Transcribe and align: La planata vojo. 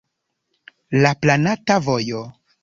La 1.03 1.11
planata 1.27 1.77
vojo. 1.91 2.25